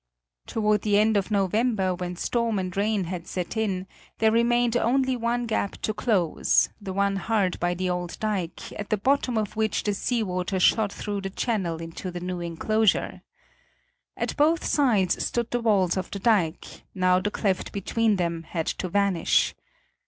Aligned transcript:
Toward 0.47 0.81
the 0.81 0.97
end 0.97 1.15
of 1.15 1.29
November, 1.29 1.93
when 1.93 2.15
storm 2.15 2.57
and 2.57 2.75
rain 2.75 3.03
had 3.03 3.27
set 3.27 3.55
in, 3.55 3.85
there 4.17 4.31
remained 4.31 4.75
only 4.75 5.15
one 5.15 5.45
gap 5.45 5.73
to 5.83 5.93
close, 5.93 6.69
the 6.81 6.91
one 6.91 7.17
hard 7.17 7.59
by 7.59 7.75
the 7.75 7.87
old 7.87 8.17
dike, 8.19 8.71
at 8.79 8.89
the 8.89 8.97
bottom 8.97 9.37
of 9.37 9.55
which 9.55 9.83
the 9.83 9.93
sea 9.93 10.23
water 10.23 10.59
shot 10.59 10.91
through 10.91 11.21
the 11.21 11.29
channel 11.29 11.77
into 11.77 12.09
the 12.09 12.19
new 12.19 12.39
enclosure. 12.39 13.21
At 14.17 14.35
both 14.37 14.63
sides 14.65 15.23
stood 15.23 15.51
the 15.51 15.61
walls 15.61 15.95
of 15.97 16.09
the 16.09 16.17
dike; 16.17 16.81
now 16.95 17.19
the 17.19 17.29
cleft 17.29 17.71
between 17.71 18.15
them 18.15 18.41
had 18.41 18.65
to 18.65 18.89
vanish. 18.89 19.53